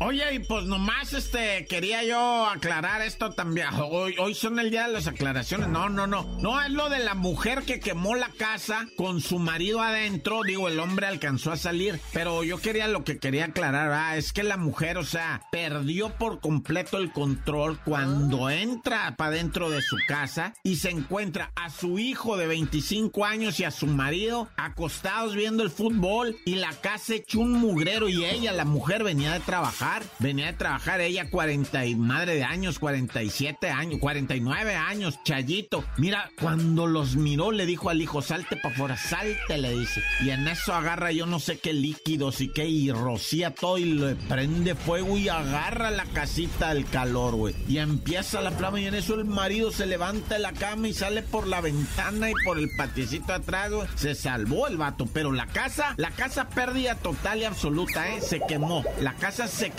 Oye, 0.00 0.35
y 0.35 0.38
pues 0.38 0.64
nomás 0.64 1.12
este 1.12 1.67
quería 1.67 2.05
yo 2.05 2.47
aclarar 2.47 3.02
esto 3.02 3.33
también. 3.33 3.67
Hoy, 3.75 4.14
hoy 4.19 4.33
son 4.33 4.61
el 4.61 4.71
día 4.71 4.87
de 4.87 4.93
las 4.93 5.09
aclaraciones. 5.09 5.69
No, 5.69 5.88
no, 5.88 6.07
no. 6.07 6.23
No 6.38 6.62
es 6.62 6.71
lo 6.71 6.88
de 6.88 7.00
la 7.00 7.14
mujer 7.14 7.64
que 7.64 7.81
quemó 7.81 8.14
la 8.14 8.28
casa 8.28 8.87
con 8.97 9.21
su 9.21 9.40
marido 9.40 9.81
adentro. 9.83 10.43
Digo, 10.45 10.69
el 10.69 10.78
hombre 10.78 11.09
alcanzó 11.09 11.50
a 11.50 11.57
salir. 11.57 11.99
Pero 12.12 12.45
yo 12.45 12.59
quería 12.59 12.87
lo 12.87 13.02
que 13.02 13.19
quería 13.19 13.47
aclarar, 13.47 13.90
ah, 13.90 14.17
es 14.17 14.33
que 14.33 14.45
la 14.45 14.57
mujer, 14.57 14.99
o 14.99 15.05
sea, 15.05 15.43
perdió 15.50 16.11
por 16.11 16.38
completo 16.38 16.99
el 16.99 17.12
control 17.12 17.81
cuando 17.85 18.50
entra 18.50 19.17
para 19.17 19.33
dentro 19.33 19.69
de 19.69 19.83
su 19.83 19.97
casa 20.07 20.55
y 20.62 20.76
se 20.76 20.90
encuentra 20.90 21.50
a 21.57 21.71
su 21.71 21.99
hijo 21.99 22.37
de 22.37 22.47
25 22.47 23.25
años 23.25 23.59
y 23.59 23.64
a 23.64 23.73
su 23.73 23.88
marido 23.88 24.49
acostados 24.57 25.35
viendo 25.35 25.64
el 25.64 25.71
fútbol 25.71 26.37
y 26.45 26.55
la 26.55 26.71
casa 26.71 27.17
hecho 27.17 27.40
un 27.40 27.52
mugrero 27.52 28.09
y 28.09 28.25
ella, 28.25 28.52
la 28.52 28.64
mujer, 28.64 29.02
venía 29.02 29.33
de 29.33 29.40
trabajar 29.40 29.88
venía 30.18 30.47
de 30.47 30.52
trabajar 30.54 31.00
ella 31.00 31.30
40 31.30 31.87
y 31.87 31.95
madre 31.95 32.35
de 32.35 32.45
años, 32.45 32.78
47 32.78 33.71
años, 33.71 33.99
49 34.00 34.75
años, 34.75 35.18
Chayito. 35.25 35.85
Mira, 35.97 36.30
cuando 36.40 36.87
los 36.87 37.16
miró 37.16 37.52
le 37.52 37.66
dijo 37.66 37.90
al 37.90 38.00
hijo, 38.02 38.23
salte 38.23 38.57
para 38.57 38.75
afuera, 38.75 38.97
salte, 38.97 39.59
le 39.59 39.78
dice. 39.78 40.02
Y 40.21 40.30
en 40.30 40.47
eso 40.49 40.75
agarra 40.75 41.12
yo 41.12 41.26
no 41.26 41.38
sé 41.38 41.59
qué 41.59 41.73
líquidos 41.73 42.40
y 42.40 42.49
qué, 42.52 42.66
y 42.66 42.90
rocía 42.92 43.54
todo 43.54 43.78
y 43.78 43.85
le 43.85 44.14
prende 44.14 44.75
fuego 44.75 45.16
y 45.16 45.28
agarra 45.28 45.90
la 45.90 46.04
casita 46.04 46.75
del 46.75 46.87
calor, 46.87 47.35
güey. 47.35 47.54
Y 47.68 47.78
empieza 47.78 48.40
la 48.40 48.50
flama 48.50 48.80
y 48.80 48.87
en 48.87 48.95
eso 48.95 49.14
el 49.14 49.25
marido 49.25 49.71
se 49.71 49.87
levanta 49.87 50.35
de 50.35 50.40
la 50.40 50.52
cama 50.52 50.88
y 50.88 50.95
sale 50.95 51.23
por 51.23 51.47
la 51.47 51.61
ventana 51.61 52.30
y 52.30 52.35
por 52.45 52.59
el 52.59 52.68
patiecito 52.76 53.33
atrás, 53.33 53.71
güey. 53.71 53.88
Se 53.95 54.14
salvó 54.14 54.66
el 54.66 54.76
vato, 54.76 55.07
pero 55.12 55.33
la 55.33 55.47
casa, 55.47 55.95
la 55.97 56.11
casa 56.11 56.49
pérdida 56.49 56.95
total 56.97 57.38
y 57.40 57.45
absoluta, 57.45 58.14
¿eh? 58.14 58.21
Se 58.21 58.40
quemó. 58.40 58.85
La 59.00 59.14
casa 59.14 59.47
se 59.47 59.71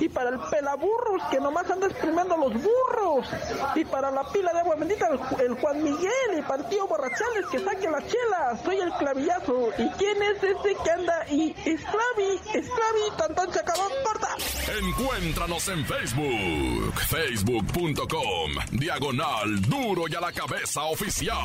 Y 0.00 0.08
para 0.08 0.30
el 0.30 0.38
pelaburros 0.38 1.22
que 1.30 1.38
nomás 1.38 1.70
anda 1.70 1.88
los 2.28 2.52
burros. 2.52 3.26
Y 3.74 3.84
para 3.84 4.10
la 4.10 4.24
pila 4.30 4.52
de 4.52 4.60
agua 4.60 4.76
bendita 4.76 5.08
el, 5.40 5.54
Juan 5.54 5.82
Miguel, 5.82 6.30
el 6.34 6.44
partido 6.44 6.86
borrachales 6.86 7.46
que 7.50 7.58
saque 7.58 7.90
las 7.90 8.04
chelas. 8.06 8.62
Soy 8.64 8.78
el 8.78 8.92
clavillazo. 8.92 9.70
¿Y 9.78 9.88
quién 9.98 10.22
es 10.22 10.42
ese 10.42 10.76
que 10.82 10.90
anda 10.90 11.26
y 11.30 11.50
esclavi, 11.50 12.40
esclavi, 12.54 13.16
tan 13.16 13.34
tan 13.34 13.52
se 13.52 13.60
acabó, 13.60 13.88
corta? 14.04 14.36
Encuéntranos 14.80 15.68
en 15.68 15.84
Facebook, 15.84 16.94
facebook.com, 17.08 18.52
diagonal 18.72 19.62
duro 19.62 20.04
y 20.08 20.14
a 20.14 20.20
la 20.20 20.32
cabeza 20.32 20.82
oficial. 20.84 21.36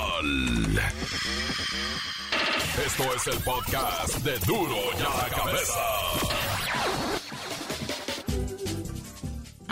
Esto 2.85 3.03
es 3.15 3.27
el 3.27 3.43
podcast 3.43 4.17
de 4.17 4.37
duro 4.39 4.75
y 4.97 5.01
a 5.01 5.23
la 5.23 5.35
cabeza. 5.35 6.46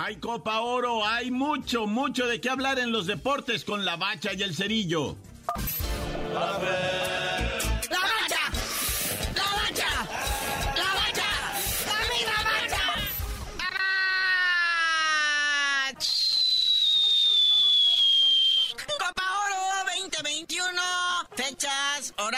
Hay 0.05 0.17
Copa 0.17 0.59
Oro, 0.59 1.03
hay 1.03 1.31
mucho, 1.31 1.87
mucho 1.87 2.27
de 2.27 2.39
qué 2.39 2.47
hablar 2.47 2.77
en 2.77 2.91
los 2.91 3.07
deportes 3.07 3.65
con 3.65 3.85
la 3.85 3.95
bacha 3.95 4.33
y 4.33 4.43
el 4.43 4.53
cerillo. 4.53 5.15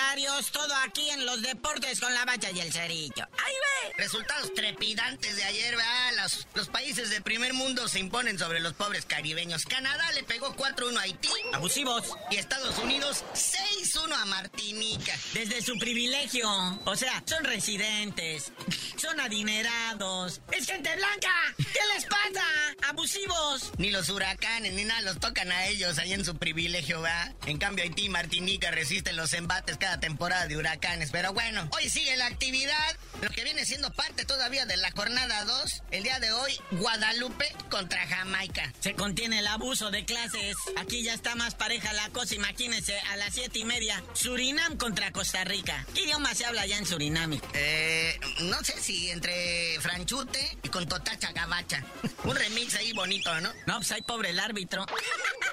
Horarios, 0.08 0.52
todo 0.52 0.74
aquí 0.86 1.10
en 1.10 1.26
los 1.26 1.42
deportes 1.42 2.00
con 2.00 2.14
la 2.14 2.24
bacha 2.24 2.50
y 2.52 2.60
el 2.60 2.72
cerillo. 2.72 3.28
¡Ahí 3.46 3.54
ve! 3.54 3.94
Resultados 3.98 4.54
trepidantes 4.54 5.36
de 5.36 5.44
ayer, 5.44 5.76
¿verdad? 5.76 6.24
Los, 6.24 6.48
los 6.54 6.70
países 6.70 7.10
de 7.10 7.22
primer 7.22 7.54
mundo 7.54 7.88
se 7.88 8.00
imponen 8.00 8.40
sobre 8.40 8.60
los 8.60 8.74
pobres 8.74 9.06
caribeños. 9.06 9.66
Canadá 9.66 10.12
le 10.14 10.24
pegó 10.24 10.56
4-1 10.56 10.98
a 10.98 11.02
Haití. 11.02 11.30
Abusivos. 11.54 12.16
Y 12.32 12.38
Estados 12.38 12.78
Unidos 12.80 13.24
6-1 13.34 14.14
a 14.14 14.26
Martinica. 14.26 15.14
Desde 15.34 15.62
su 15.62 15.78
privilegio. 15.78 16.50
O 16.86 16.96
sea, 16.96 17.24
son 17.26 17.44
residentes. 17.44 18.52
Son 18.98 19.20
adinerados. 19.20 20.42
¡Es 20.52 20.66
gente 20.68 20.96
blanca! 20.96 21.34
¿Qué 21.58 21.80
les 21.94 22.06
pasa? 22.06 22.46
¡Abusivos! 22.90 23.72
Ni 23.78 23.92
los 23.92 24.10
huracanes 24.10 24.74
ni 24.74 24.86
nada 24.86 25.02
los 25.02 25.20
tocan 25.20 25.52
a 25.52 25.68
ellos 25.68 25.98
ahí 25.98 26.14
en 26.14 26.24
su 26.24 26.38
privilegio, 26.38 27.02
¿verdad? 27.02 27.36
En 27.46 27.58
cambio, 27.58 27.84
Haití 27.84 28.06
y 28.06 28.10
Martinica 28.10 28.72
resisten 28.72 29.16
los 29.16 29.34
embates 29.34 29.78
cada 29.78 29.97
temporada 30.00 30.48
de 30.48 30.58
huracanes. 30.58 31.12
Pero 31.12 31.34
bueno, 31.34 31.70
hoy 31.72 31.90
sigue 31.90 32.16
la 32.18 32.28
actividad, 32.28 32.96
lo 33.22 33.30
que 33.30 33.44
viene 33.44 33.66
siendo 33.66 33.92
parte 33.94 34.26
todavía 34.26 34.66
de 34.66 34.78
la 34.78 34.92
jornada 34.92 35.44
2. 35.46 35.84
El 35.92 36.04
día 36.04 36.20
de 36.20 36.32
hoy, 36.32 36.60
Guadalupe 36.72 37.54
contra 37.70 38.06
Jamaica. 38.08 38.74
Se 38.80 38.94
contiene 38.94 39.40
el 39.40 39.48
abuso 39.48 39.92
de 39.92 40.06
clases. 40.06 40.56
Aquí 40.78 41.04
ya 41.04 41.14
está 41.14 41.36
más 41.36 41.56
pareja 41.56 41.94
la 41.94 42.10
cosa, 42.10 42.36
imagínense, 42.36 43.00
a 43.12 43.18
las 43.18 43.34
siete 43.34 43.60
y 43.60 43.66
media. 43.66 44.04
Surinam 44.14 44.78
contra 44.78 45.12
Costa 45.12 45.44
Rica. 45.44 45.86
¿Qué 45.94 46.04
idioma 46.04 46.34
se 46.36 46.46
habla 46.46 46.66
ya 46.66 46.78
en 46.78 46.86
Surinam? 46.86 47.40
Eh, 47.54 48.20
no 48.42 48.64
sé 48.64 48.80
si 48.82 49.10
entre 49.10 49.80
Franchute 49.82 50.58
y 50.64 50.70
con 50.70 50.88
Totacha 50.88 51.32
Gabacha. 51.32 51.84
Un 52.24 52.36
remix 52.36 52.76
ahí 52.76 52.94
bonito, 52.94 53.34
¿no? 53.42 53.52
No, 53.66 53.78
pues 53.78 53.92
hay 53.92 54.02
pobre 54.02 54.30
el 54.30 54.40
árbitro. 54.40 54.86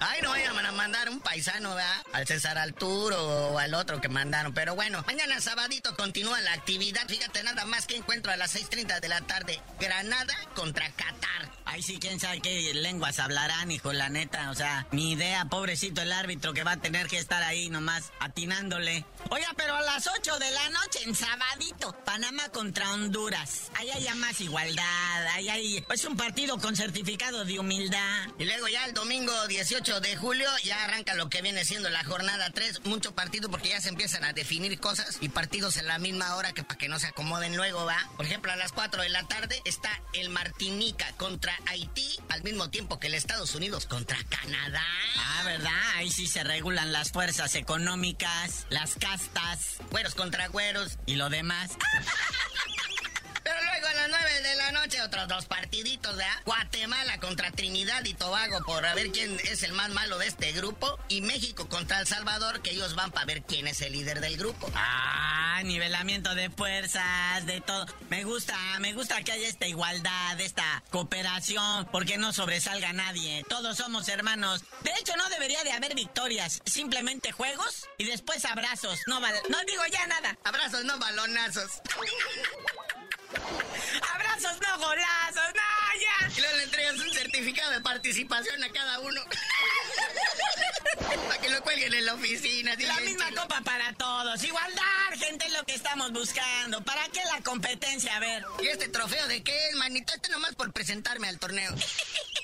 Ay, 0.00 0.20
no 0.22 0.30
vayan 0.30 0.56
a 0.64 0.72
mandar 0.72 1.08
un 1.08 1.20
paisano, 1.20 1.74
¿verdad? 1.74 2.02
Al 2.12 2.26
César 2.26 2.56
Arturo 2.56 3.50
o 3.50 3.58
al 3.58 3.74
otro 3.74 4.00
que 4.00 4.08
mandaron. 4.08 4.54
Pero 4.54 4.74
bueno, 4.74 5.02
mañana 5.06 5.40
sabadito 5.40 5.96
continúa 5.96 6.40
la 6.40 6.52
actividad. 6.52 7.06
Fíjate 7.08 7.42
nada 7.42 7.64
más 7.64 7.86
que 7.86 7.96
encuentro 7.96 8.30
a 8.30 8.36
las 8.36 8.54
6.30 8.54 9.00
de 9.00 9.08
la 9.08 9.20
tarde. 9.22 9.60
Granada 9.80 10.34
contra 10.54 10.90
Qatar. 10.92 11.50
Ay, 11.64 11.82
sí, 11.82 11.98
quién 12.00 12.18
sabe 12.18 12.40
qué 12.40 12.72
lenguas 12.74 13.18
hablarán, 13.18 13.70
hijo, 13.70 13.92
la 13.92 14.08
neta. 14.08 14.50
O 14.50 14.54
sea, 14.54 14.86
ni 14.90 15.12
idea, 15.12 15.44
pobrecito 15.46 16.00
el 16.00 16.12
árbitro 16.12 16.54
que 16.54 16.64
va 16.64 16.72
a 16.72 16.80
tener 16.80 17.08
que 17.08 17.18
estar 17.18 17.42
ahí 17.42 17.68
nomás 17.68 18.10
atinándole. 18.20 19.04
Oiga, 19.30 19.48
pero 19.56 19.74
a 19.74 19.82
las 19.82 20.06
8 20.06 20.38
de 20.38 20.50
la 20.50 20.70
noche 20.70 21.00
en 21.04 21.14
sabadito, 21.14 21.92
Panamá 22.04 22.48
contra 22.48 22.92
Honduras. 22.92 23.70
Ahí 23.74 23.90
hay 23.90 24.08
más 24.14 24.40
igualdad, 24.40 25.26
ahí 25.34 25.48
hay... 25.48 25.84
Es 25.90 26.04
un 26.04 26.16
partido 26.16 26.58
con 26.58 26.74
certificado 26.74 27.44
de 27.44 27.58
humildad. 27.58 28.28
Y 28.38 28.44
luego 28.44 28.68
ya 28.68 28.86
el 28.86 28.94
domingo 28.94 29.46
18 29.46 29.87
de 29.88 30.16
julio 30.16 30.46
ya 30.64 30.84
arranca 30.84 31.14
lo 31.14 31.30
que 31.30 31.40
viene 31.40 31.64
siendo 31.64 31.88
la 31.88 32.04
jornada 32.04 32.50
3. 32.50 32.84
Mucho 32.84 33.14
partido 33.14 33.50
porque 33.50 33.70
ya 33.70 33.80
se 33.80 33.88
empiezan 33.88 34.22
a 34.22 34.34
definir 34.34 34.78
cosas 34.78 35.16
y 35.22 35.30
partidos 35.30 35.78
en 35.78 35.86
la 35.86 35.98
misma 35.98 36.36
hora 36.36 36.52
que 36.52 36.62
para 36.62 36.76
que 36.76 36.88
no 36.88 36.98
se 36.98 37.06
acomoden 37.06 37.56
luego, 37.56 37.86
¿va? 37.86 37.96
Por 38.16 38.26
ejemplo, 38.26 38.52
a 38.52 38.56
las 38.56 38.72
4 38.72 39.00
de 39.02 39.08
la 39.08 39.26
tarde 39.26 39.62
está 39.64 39.88
el 40.12 40.28
Martinica 40.28 41.10
contra 41.16 41.58
Haití 41.66 42.18
al 42.28 42.42
mismo 42.42 42.68
tiempo 42.68 43.00
que 43.00 43.06
el 43.06 43.14
Estados 43.14 43.54
Unidos 43.54 43.86
contra 43.86 44.18
Canadá. 44.24 44.84
Ah, 45.16 45.42
¿verdad? 45.44 45.72
Ahí 45.96 46.10
sí 46.10 46.26
se 46.26 46.44
regulan 46.44 46.92
las 46.92 47.10
fuerzas 47.10 47.54
económicas, 47.54 48.66
las 48.68 48.94
castas, 48.94 49.78
güeros 49.90 50.14
contra 50.14 50.48
güeros 50.48 50.98
y 51.06 51.16
lo 51.16 51.30
demás. 51.30 51.70
noche 54.80 55.02
otros 55.02 55.26
dos 55.26 55.46
partiditos, 55.46 56.16
¿verdad? 56.16 56.42
Guatemala 56.44 57.18
contra 57.18 57.50
Trinidad 57.50 58.04
y 58.04 58.14
Tobago 58.14 58.60
por 58.64 58.86
a 58.86 58.94
ver 58.94 59.10
quién 59.10 59.36
es 59.44 59.62
el 59.64 59.72
más 59.72 59.90
malo 59.90 60.18
de 60.18 60.26
este 60.28 60.52
grupo. 60.52 60.98
Y 61.08 61.20
México 61.20 61.68
contra 61.68 62.00
El 62.00 62.06
Salvador, 62.06 62.62
que 62.62 62.70
ellos 62.70 62.94
van 62.94 63.10
para 63.10 63.26
ver 63.26 63.42
quién 63.42 63.66
es 63.66 63.80
el 63.82 63.92
líder 63.92 64.20
del 64.20 64.36
grupo. 64.36 64.70
Ah, 64.74 65.60
nivelamiento 65.64 66.34
de 66.34 66.50
fuerzas, 66.50 67.44
de 67.46 67.60
todo. 67.60 67.86
Me 68.08 68.22
gusta, 68.22 68.56
me 68.78 68.92
gusta 68.92 69.20
que 69.24 69.32
haya 69.32 69.48
esta 69.48 69.66
igualdad, 69.66 70.40
esta 70.40 70.84
cooperación, 70.90 71.86
porque 71.90 72.16
no 72.16 72.32
sobresalga 72.32 72.92
nadie. 72.92 73.44
Todos 73.48 73.76
somos 73.78 74.08
hermanos. 74.08 74.62
De 74.82 74.92
hecho, 75.00 75.16
no 75.16 75.28
debería 75.28 75.64
de 75.64 75.72
haber 75.72 75.94
victorias, 75.96 76.62
simplemente 76.66 77.32
juegos 77.32 77.88
y 77.98 78.04
después 78.04 78.44
abrazos. 78.44 79.00
No, 79.08 79.18
no 79.18 79.64
digo 79.66 79.82
ya 79.90 80.06
nada. 80.06 80.38
Abrazos, 80.44 80.84
no 80.84 80.98
balonazos. 80.98 81.82
¡Abrazos, 84.14 84.58
no 84.60 84.78
golazos! 84.78 85.54
¡No, 85.54 86.00
ya! 86.00 86.36
Y 86.36 86.40
luego 86.40 86.56
le 86.56 86.62
entregas 86.64 86.94
un 86.94 87.10
certificado 87.12 87.70
de 87.72 87.80
participación 87.80 88.62
a 88.64 88.70
cada 88.70 89.00
uno. 89.00 89.20
para 91.28 91.40
que 91.40 91.50
lo 91.50 91.62
cuelguen 91.62 91.94
en 91.94 92.06
la 92.06 92.14
oficina. 92.14 92.74
La 92.78 93.00
misma 93.00 93.30
copa 93.36 93.60
para 93.62 93.92
todos. 93.94 94.42
Igualdad, 94.42 95.10
gente, 95.18 95.46
es 95.46 95.52
lo 95.52 95.64
que 95.64 95.74
estamos 95.74 96.12
buscando. 96.12 96.80
¿Para 96.82 97.08
qué 97.08 97.22
la 97.24 97.42
competencia? 97.42 98.16
A 98.16 98.20
ver. 98.20 98.44
¿Y 98.62 98.68
este 98.68 98.88
trofeo 98.88 99.26
de 99.28 99.42
qué 99.42 99.68
es, 99.68 99.74
manito? 99.76 100.14
Este 100.14 100.30
nomás 100.30 100.54
por 100.54 100.72
presentarme 100.72 101.28
al 101.28 101.38
torneo. 101.38 101.74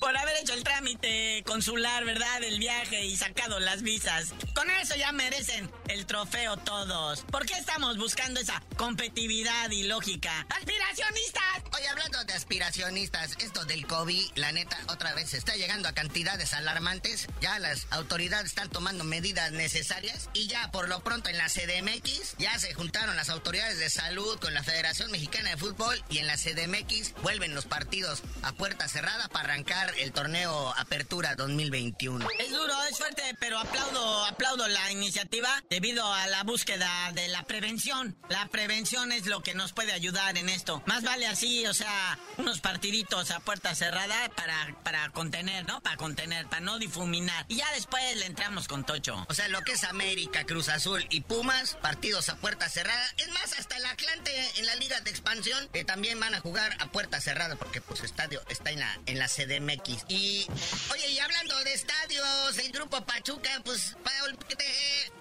por 0.00 0.16
haber 0.16 0.36
hecho 0.42 0.54
el 0.54 0.64
trámite 0.64 1.42
consular, 1.46 2.04
¿verdad? 2.04 2.40
Del 2.40 2.58
viaje 2.58 3.04
y 3.04 3.16
sacado 3.16 3.60
las 3.60 3.82
visas. 3.82 4.34
Con 4.54 4.68
eso 4.70 4.96
ya 4.96 5.12
merecen 5.12 5.70
el 5.88 6.06
trofeo 6.06 6.56
todos. 6.56 7.22
¿Por 7.30 7.46
qué 7.46 7.54
estamos 7.54 7.96
buscando 7.96 8.40
esa 8.40 8.62
competitividad 8.76 9.70
y 9.70 9.84
lógica? 9.84 10.46
¡Aspiracionistas! 10.50 11.42
Oye, 11.76 11.88
hablando 11.88 12.24
de 12.24 12.32
aspiracionistas, 12.32 13.36
esto 13.38 13.64
del 13.64 13.86
COVID, 13.86 14.32
la 14.36 14.52
neta, 14.52 14.78
otra 14.88 15.14
vez 15.14 15.34
está 15.34 15.54
llegando 15.54 15.88
a 15.88 15.92
cantidades 15.92 16.52
alarmantes. 16.54 17.28
Ya 17.40 17.58
las 17.58 17.86
autoridades 17.90 18.46
están 18.46 18.70
tomando 18.70 19.04
medidas 19.04 19.52
necesarias 19.52 20.28
y 20.32 20.48
ya 20.48 20.70
por 20.70 20.88
lo 20.88 21.00
pronto 21.04 21.28
en 21.28 21.38
la 21.38 21.48
CDMX 21.48 22.36
ya 22.38 22.58
se 22.58 22.74
juntaron 22.74 23.16
las 23.16 23.30
autoridades 23.30 23.78
de 23.78 23.90
salud 23.90 24.38
con 24.40 24.54
la 24.54 24.64
Federación 24.64 25.10
Mexicana 25.10 25.50
de 25.50 25.56
Fútbol 25.56 26.02
y 26.10 26.18
en 26.18 26.26
la 26.26 26.36
CDMX 26.36 27.14
vuelven 27.22 27.54
los 27.54 27.66
partidos 27.66 28.22
a 28.42 28.52
puerta 28.52 28.88
cerrada 28.88 29.28
para 29.28 29.52
arrancar 29.52 29.67
el 29.98 30.12
torneo 30.12 30.72
Apertura 30.76 31.34
2021. 31.34 32.26
Es 32.38 32.50
duro, 32.50 32.72
es 32.90 32.96
fuerte, 32.96 33.22
pero 33.38 33.58
aplaudo, 33.58 34.24
aplaudo 34.24 34.66
la 34.66 34.90
iniciativa 34.90 35.62
debido 35.68 36.10
a 36.10 36.26
la 36.28 36.42
búsqueda 36.42 37.12
de 37.12 37.28
la 37.28 37.42
prevención. 37.42 38.16
La 38.30 38.46
prevención 38.48 39.12
es 39.12 39.26
lo 39.26 39.42
que 39.42 39.54
nos 39.54 39.72
puede 39.74 39.92
ayudar 39.92 40.38
en 40.38 40.48
esto. 40.48 40.82
Más 40.86 41.02
vale 41.02 41.26
así, 41.26 41.66
o 41.66 41.74
sea, 41.74 42.18
unos 42.38 42.60
partiditos 42.60 43.30
a 43.30 43.40
puerta 43.40 43.74
cerrada 43.74 44.30
para, 44.34 44.74
para 44.84 45.10
contener, 45.10 45.66
¿no? 45.66 45.82
Para 45.82 45.98
contener, 45.98 46.46
para 46.46 46.60
no 46.60 46.78
difuminar. 46.78 47.44
Y 47.48 47.56
ya 47.56 47.70
después 47.72 48.16
le 48.16 48.24
entramos 48.24 48.68
con 48.68 48.84
Tocho. 48.84 49.26
O 49.28 49.34
sea, 49.34 49.48
lo 49.48 49.60
que 49.60 49.72
es 49.72 49.84
América, 49.84 50.44
Cruz 50.44 50.70
Azul 50.70 51.04
y 51.10 51.20
Pumas, 51.20 51.76
partidos 51.82 52.30
a 52.30 52.36
puerta 52.36 52.70
cerrada. 52.70 53.06
Es 53.18 53.28
más, 53.28 53.52
hasta 53.58 53.76
el 53.76 53.84
Atlante 53.84 54.32
en 54.56 54.64
la 54.64 54.76
Liga 54.76 54.98
de 55.02 55.10
Expansión, 55.10 55.68
que 55.74 55.84
también 55.84 56.18
van 56.18 56.34
a 56.34 56.40
jugar 56.40 56.74
a 56.80 56.86
puerta 56.86 57.20
cerrada 57.20 57.56
porque 57.56 57.82
pues 57.82 58.02
estadio 58.02 58.40
está 58.48 58.70
en 58.70 58.80
la, 58.80 58.98
en 59.04 59.18
la 59.18 59.28
sede 59.28 59.57
MX. 59.60 60.04
Y, 60.08 60.46
oye, 60.92 61.10
y 61.10 61.18
hablando 61.18 61.58
de 61.64 61.74
estadios, 61.74 62.58
el 62.58 62.72
grupo 62.72 63.04
Pachuca, 63.04 63.50
pues, 63.64 63.96
para 64.02 64.18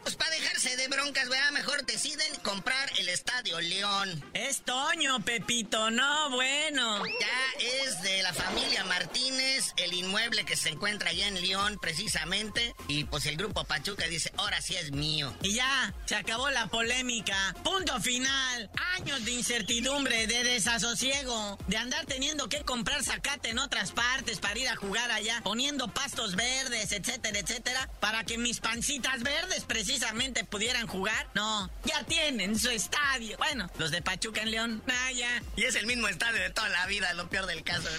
pues, 0.03 0.17
dejarse 0.31 0.75
de 0.77 0.87
broncas, 0.87 1.29
¿verdad? 1.29 1.51
Mejor 1.51 1.85
deciden 1.85 2.33
comprar 2.43 2.89
el 2.99 3.09
estadio 3.09 3.59
León. 3.59 4.23
Es 4.33 4.61
Toño, 4.61 5.19
Pepito, 5.21 5.89
no, 5.91 6.29
bueno. 6.31 7.05
Ya 7.05 7.46
es 7.59 8.01
de 8.01 8.21
la 8.23 8.33
familia 8.33 8.83
Martínez, 8.85 9.73
el 9.77 9.93
inmueble 9.93 10.45
que 10.45 10.55
se 10.55 10.69
encuentra 10.69 11.09
allá 11.09 11.27
en 11.27 11.41
León, 11.41 11.77
precisamente. 11.81 12.75
Y 12.87 13.05
pues 13.05 13.25
el 13.25 13.37
grupo 13.37 13.63
Pachuca 13.63 14.07
dice, 14.07 14.31
ahora 14.37 14.61
sí 14.61 14.75
es 14.75 14.91
mío. 14.91 15.33
Y 15.41 15.53
ya, 15.53 15.93
se 16.05 16.15
acabó 16.15 16.49
la 16.49 16.67
polémica. 16.67 17.55
Punto 17.63 17.99
final. 18.01 18.69
Años 18.95 19.25
de 19.25 19.31
incertidumbre, 19.31 20.27
de 20.27 20.43
desasosiego, 20.43 21.57
de 21.67 21.77
andar 21.77 22.05
teniendo 22.05 22.49
que 22.49 22.61
comprar 22.61 23.03
zacate 23.03 23.49
en 23.49 23.59
otras 23.59 23.91
partes 23.91 24.39
para 24.39 24.59
ir 24.59 24.69
a 24.69 24.75
jugar 24.75 25.11
allá, 25.11 25.41
poniendo 25.43 25.87
pastos 25.87 26.35
verdes, 26.35 26.91
etcétera, 26.91 27.39
etcétera, 27.39 27.89
para 27.99 28.23
que 28.23 28.37
mis 28.37 28.59
pancitas 28.59 29.23
verdes 29.23 29.63
precisamente 29.63 30.43
pudieran 30.43 30.87
jugar. 30.87 31.27
No, 31.33 31.69
ya 31.85 32.03
tienen 32.03 32.59
su 32.59 32.69
estadio. 32.69 33.37
Bueno, 33.37 33.69
los 33.77 33.91
de 33.91 34.01
Pachuca 34.01 34.41
en 34.41 34.51
León, 34.51 34.83
ah, 34.87 35.11
ya. 35.11 35.41
Y 35.55 35.63
es 35.63 35.75
el 35.75 35.85
mismo 35.85 36.07
estadio 36.07 36.41
de 36.41 36.49
toda 36.51 36.69
la 36.69 36.85
vida, 36.85 37.13
lo 37.13 37.29
peor 37.29 37.46
del 37.47 37.63
caso 37.63 37.89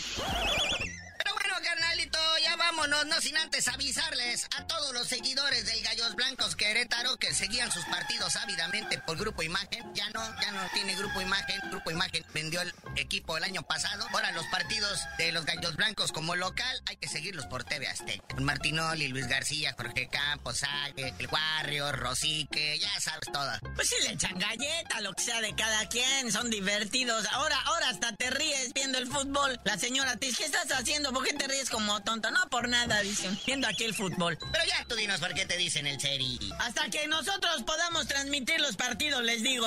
carnalito, 1.36 2.18
ya 2.42 2.56
vámonos, 2.56 3.06
no 3.06 3.20
sin 3.20 3.36
antes 3.36 3.68
avisarles 3.68 4.46
a 4.56 4.66
todos 4.66 4.92
los 4.92 5.08
seguidores 5.08 5.66
del 5.66 5.82
Gallos 5.82 6.14
Blancos 6.14 6.56
Querétaro 6.56 7.16
que 7.16 7.34
seguían 7.34 7.70
sus 7.70 7.84
partidos 7.86 8.36
ávidamente 8.36 8.98
por 8.98 9.18
Grupo 9.18 9.42
Imagen. 9.42 9.84
Ya 9.94 10.08
no, 10.10 10.22
ya 10.40 10.52
no 10.52 10.60
tiene 10.72 10.94
Grupo 10.94 11.20
Imagen. 11.20 11.60
Grupo 11.70 11.90
Imagen 11.90 12.24
vendió 12.32 12.60
el 12.62 12.72
equipo 12.96 13.36
el 13.36 13.44
año 13.44 13.62
pasado. 13.62 14.06
Ahora 14.12 14.32
los 14.32 14.46
partidos 14.46 15.00
de 15.18 15.32
los 15.32 15.44
Gallos 15.44 15.76
Blancos 15.76 16.12
como 16.12 16.36
local 16.36 16.82
hay 16.86 16.96
que 16.96 17.08
seguirlos 17.08 17.46
por 17.46 17.64
TV 17.64 17.88
Azteca. 17.88 18.36
Martinoli, 18.40 19.08
Luis 19.08 19.26
García, 19.26 19.74
Jorge 19.76 20.08
Campos, 20.08 20.58
Sague, 20.58 21.14
El 21.18 21.26
Guarrio, 21.26 21.92
Rosique, 21.92 22.78
ya 22.78 23.00
sabes 23.00 23.30
todo. 23.32 23.50
Pues 23.74 23.88
si 23.88 24.00
le 24.02 24.12
echan 24.12 24.38
galleta, 24.38 25.00
lo 25.00 25.12
que 25.12 25.22
sea 25.22 25.40
de 25.40 25.54
cada 25.54 25.88
quien, 25.88 26.30
son 26.32 26.50
divertidos. 26.50 27.26
Ahora, 27.32 27.60
ahora 27.62 27.88
hasta 27.90 28.14
te 28.14 28.30
ríes 28.30 28.72
viendo 28.72 28.98
el 28.98 29.06
fútbol. 29.06 29.60
La 29.64 29.78
señora 29.78 30.16
¿qué 30.18 30.44
estás 30.44 30.70
haciendo? 30.70 31.12
¿Por 31.18 31.26
qué 31.26 31.32
te 31.34 31.48
ríes 31.48 31.68
como 31.68 32.00
tonto. 32.04 32.30
No 32.30 32.48
por 32.48 32.68
nada, 32.68 33.00
dicen. 33.00 33.36
Viendo 33.44 33.66
aquí 33.66 33.82
el 33.82 33.92
fútbol. 33.92 34.38
Pero 34.52 34.64
ya 34.64 34.84
tú 34.84 34.94
dinos 34.94 35.18
por 35.18 35.34
qué 35.34 35.46
te 35.46 35.56
dicen 35.56 35.84
el 35.88 36.00
seri. 36.00 36.38
Hasta 36.60 36.88
que 36.90 37.08
nosotros 37.08 37.64
podamos 37.64 38.06
transmitir 38.06 38.60
los 38.60 38.76
partidos, 38.76 39.24
les 39.24 39.42
digo. 39.42 39.66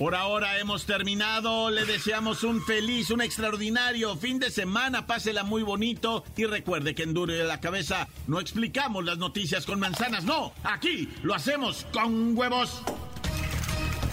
Por 0.00 0.14
ahora 0.14 0.58
hemos 0.58 0.86
terminado. 0.86 1.68
Le 1.68 1.84
deseamos 1.84 2.42
un 2.42 2.64
feliz, 2.64 3.10
un 3.10 3.20
extraordinario 3.20 4.16
fin 4.16 4.38
de 4.38 4.50
semana. 4.50 5.06
Pásela 5.06 5.42
muy 5.42 5.62
bonito. 5.62 6.24
Y 6.38 6.46
recuerde 6.46 6.94
que 6.94 7.02
en 7.02 7.12
Duro 7.12 7.34
de 7.34 7.44
la 7.44 7.60
Cabeza 7.60 8.08
no 8.26 8.40
explicamos 8.40 9.04
las 9.04 9.18
noticias 9.18 9.66
con 9.66 9.78
manzanas. 9.78 10.24
No, 10.24 10.54
aquí 10.64 11.10
lo 11.22 11.34
hacemos 11.34 11.86
con 11.92 12.34
huevos. 12.34 12.82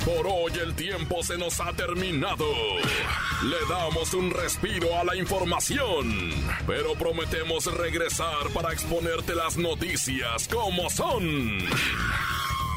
Por 0.03 0.27
hoy 0.27 0.51
el 0.61 0.75
tiempo 0.75 1.23
se 1.23 1.37
nos 1.37 1.57
ha 1.61 1.71
terminado. 1.71 2.45
le 3.43 3.73
damos 3.73 4.13
un 4.13 4.31
respiro 4.31 4.99
a 4.99 5.05
la 5.05 5.15
información, 5.15 6.33
pero 6.67 6.95
prometemos 6.95 7.65
regresar 7.73 8.49
para 8.53 8.73
exponerte 8.73 9.35
las 9.35 9.55
noticias 9.55 10.49
como 10.49 10.89
son. 10.89 11.59